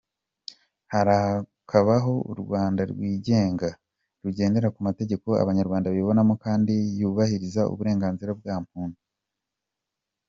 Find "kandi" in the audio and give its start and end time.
6.45-6.73